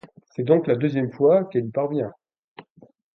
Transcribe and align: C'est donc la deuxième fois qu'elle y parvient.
C'est 0.31 0.41
donc 0.41 0.65
la 0.65 0.75
deuxième 0.75 1.11
fois 1.11 1.45
qu'elle 1.45 1.67
y 1.67 1.69
parvient. 1.69 2.11